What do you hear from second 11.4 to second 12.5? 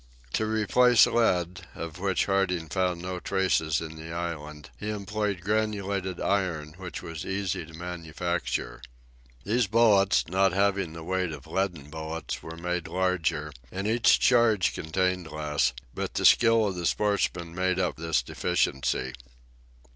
leaden bullets,